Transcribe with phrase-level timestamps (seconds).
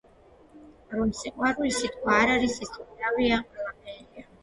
[0.95, 4.31] რომ სიყვარული სიტყვა არ არის, ის უკვდავია, ყველაფერია